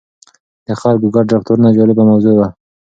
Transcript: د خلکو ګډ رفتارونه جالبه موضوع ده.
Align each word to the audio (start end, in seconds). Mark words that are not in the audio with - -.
د 0.67 0.67
خلکو 0.81 1.07
ګډ 1.15 1.25
رفتارونه 1.35 1.69
جالبه 1.77 2.03
موضوع 2.11 2.33
ده. 2.39 2.47